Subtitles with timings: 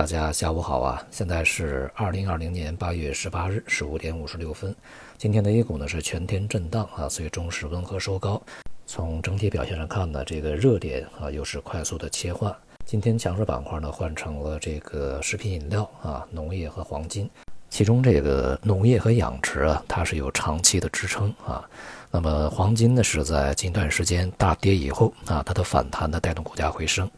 [0.00, 1.06] 大家下午好啊！
[1.10, 4.74] 现在是二零二零年八月十八日十五点五十六分。
[5.18, 8.42] 今天的 A 股呢是全天震荡啊，最终是温和收高。
[8.86, 12.50] 从整体表现上看呢，这个热点啊又是快速的切换。
[12.86, 17.28] 今天强势板块呢换成了这个食品饮料啊、农业和黄金。
[17.70, 21.64] 其中这个农业和养殖啊，它是有长期的支撑啊。
[22.10, 27.08] 那么黄金呢是在近段时间大跌以后啊，它的反弹呢带动股价回升。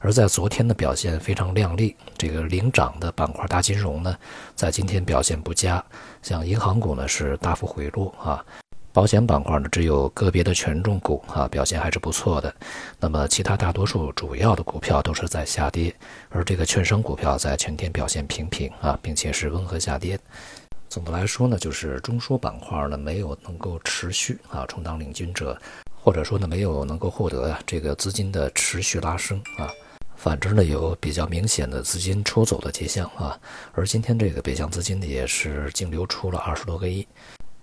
[0.00, 4.16] 而在昨天的表现非常靓丽，这个领涨的板块大金融呢，
[4.56, 5.82] 在今天表现不佳，
[6.22, 8.44] 像银行股呢是大幅回落啊，
[8.92, 12.52] 保险板块呢只有个别的权重股啊表现还是不错的，
[12.98, 15.94] 那么其他大多数主要的股票都是在下跌，
[16.28, 20.18] 而这个券商股票在全天表现平平啊，并且是温和下跌。
[20.88, 25.56] 总的来说呢，就是中枢板块呢没有能够持续啊充当领军者，
[26.02, 29.70] 或者说呢没有能够获得这个资金的持续拉升啊。
[30.16, 33.38] 反之呢，有比较明显的资金出走的迹象啊，
[33.72, 37.06] 而今天这个北向资金呢，也是净流出了二十多个亿，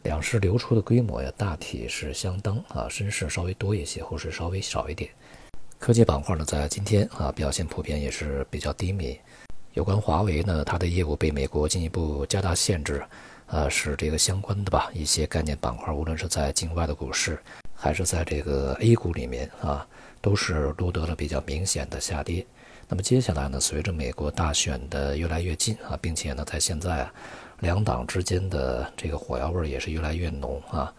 [0.08, 5.12] 两市流出的规模呀，大体是相当啊，深市稍微多一些，沪市稍微少一点。
[5.78, 9.20] 科技板块呢，在今天啊，表现普遍也是比较低迷。
[9.74, 13.04] 有关华为呢，它的业务被美国进一步加大限制，
[13.48, 17.38] 呃，是这个相关的吧，一些概念板块，无论是在境外的股市，
[17.76, 19.86] 还是在这个 A 股里面啊。
[20.20, 22.46] 都是录得了比较明显的下跌。
[22.90, 27.14] 那么接下来呢，随着美国大选的越来越近啊，并且呢，在现在啊，
[27.60, 30.94] 两党之间的这个火药味也是越来越浓啊，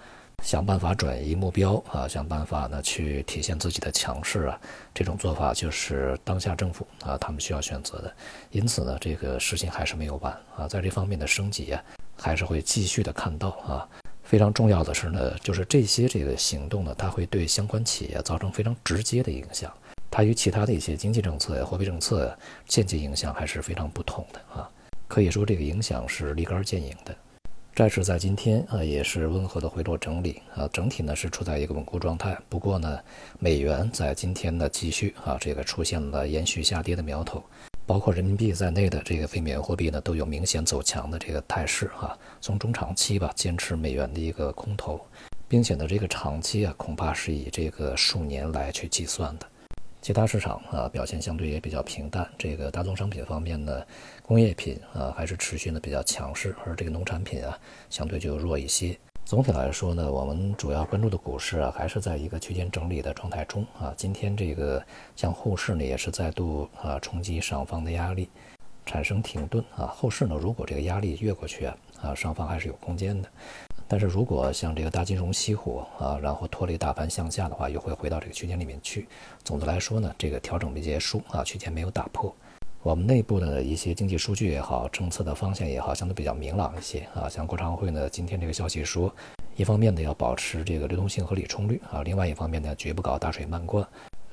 [0.44, 4.61] 想办法转移目标啊，想办法呢去体现自己的强势啊，
[4.92, 8.14] 这种做法就是当下政府啊他们需要选择的。
[8.50, 11.83] 因此呢，这个事情还是没有完啊，在这方面的升级啊，
[12.19, 13.89] 还是会继续的看到啊。
[14.22, 19.72] 非常重要的是呢，就是这些这个行动呢，它会对相关企业造成非常直接的影响。
[20.19, 24.69] 它与其他的一些经济政策呀、货币政策呀间接影响还是非常不同的啊。
[25.07, 27.15] 可以说这个影响是立竿见影的。
[27.73, 32.37] 债市在今天啊也是温和的回落整理啊，整体呢是处在一个稳固状态。
[32.49, 32.99] 不过呢，
[33.39, 37.41] 美元在今天呢继续啊这个出现了延续下跌的苗头。
[37.87, 42.19] 包括人民币在内的这个非美元货币呢，都有明显走强的这个态势啊。
[42.41, 45.01] 从中长期吧，坚持美元的一个空头，
[45.47, 49.47] 并且呢，这个长期啊，恐怕是以这个数年来去计算的。
[50.09, 52.27] 其他市场啊，表现相对也比较平淡。
[52.39, 53.85] 这个大宗商品方面呢，
[54.23, 57.59] 工业品啊，还是持续的比较强势，而这个农产品啊，
[57.91, 58.99] 相对就弱一些。
[59.27, 63.93] 总体来说呢，我们主要关注的股市啊，还是在一个区间整理的状态中啊。
[63.99, 64.83] 今天这个
[65.15, 68.31] 像后市呢，也是再度啊冲击上方的压力，
[68.87, 69.89] 产生停顿啊。
[69.89, 73.29] 后市呢，如果这个压力越过去啊，啊上方还是有空间的。
[73.91, 79.09] 但是如果像这个大金融熄火啊，然后拖累大盘向下的话，又会回到这个区间里面去。
[79.43, 82.32] 总的来说呢，这个调整没结束啊，区间没有打破。
[82.82, 87.28] 我们内部的一些经济数据也好，政策的方向也好，相对比较明朗一些啊。
[87.28, 89.12] 像国常会呢，今天这个消息说，
[89.56, 93.87] 一方面呢要保持这个流动性和理冲率啊，另外一方面呢绝不搞大水漫灌，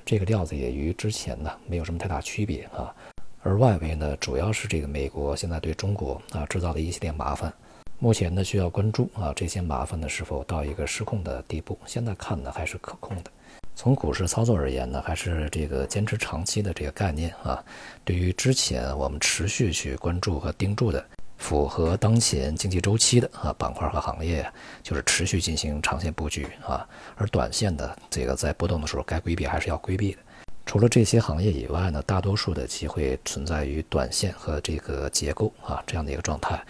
[0.05, 2.93] 这个调子也与之前呢没有什么太大区别啊。
[3.41, 7.51] 而外围呢，主要是这个美国现在对中国啊制造的一系列麻烦，
[7.97, 13.31] 目前呢需要关注啊这些麻烦呢是否到一个失控的地步，现在看呢还是可控的。
[13.73, 17.63] 从股市操作而言呢，还是这个坚持长期的这个概念啊。
[18.03, 21.03] 对于之前我们持续去关注和盯住的
[21.37, 24.45] 符合当前经济周期的啊板块和行业，
[24.83, 26.87] 就是持续进行长线布局啊。
[27.15, 30.19] 而短线的这个在波动的时候该规避还是要规避的。
[30.65, 36.61] 除了这些行业以外呢，大多数的机会存在于短线和这个结构啊这样的一个状态。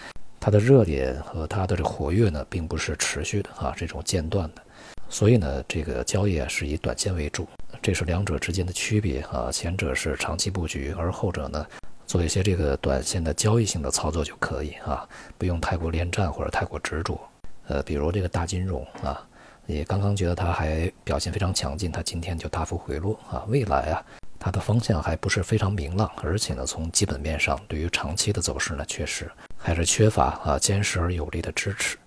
[0.45, 4.61] 它的热点和它的这活跃呢，并不是持续的啊这种间断的。
[5.09, 7.47] 所以呢，这个交易啊是以短线为主，
[7.81, 9.49] 这是两者之间的区别啊。
[9.51, 11.65] 前者是长期布局，而后者呢，
[12.05, 17.19] 做一些这个短线的交易性的操作就可以啊，不用太过恋战或者太过执着。
[17.65, 19.19] 呃，比如这个大金融啊，
[19.65, 23.43] 你刚刚觉得它还表现非常强劲，它今天就大幅回落啊。
[23.47, 24.05] 未来啊，
[24.37, 29.27] 它的方向还不是非常明朗，而且呢，从基本面上对于长期的走势呢，确实
[29.57, 31.97] 还是缺乏啊坚实而有力的支持。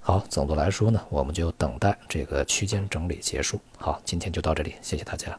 [0.00, 3.60] 好，总的来说呢，我们就等待这个区间整理结束。
[3.76, 5.38] 好，今天就到这里，谢谢大家。